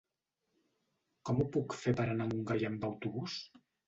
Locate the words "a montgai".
2.29-2.65